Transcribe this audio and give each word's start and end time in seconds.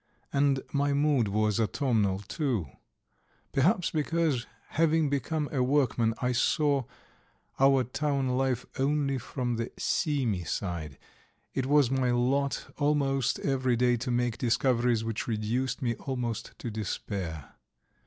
And 0.33 0.61
my 0.73 0.93
mood 0.93 1.27
was 1.27 1.59
autumnal 1.59 2.21
too. 2.27 2.65
Perhaps 3.51 3.91
because, 3.91 4.47
having 4.69 5.11
become 5.11 5.47
a 5.51 5.61
workman, 5.61 6.15
I 6.19 6.31
saw 6.31 6.85
our 7.59 7.83
town 7.83 8.29
life 8.29 8.65
only 8.79 9.19
from 9.19 9.57
the 9.57 9.71
seamy 9.77 10.43
side, 10.43 10.97
it 11.53 11.67
was 11.67 11.91
my 11.91 12.09
lot 12.09 12.73
almost 12.77 13.37
every 13.41 13.75
day 13.75 13.95
to 13.97 14.09
make 14.09 14.39
discoveries 14.39 15.03
which 15.03 15.27
reduced 15.27 15.83
me 15.83 15.93
almost 15.97 16.57
to 16.57 16.71
despair. 16.71 17.53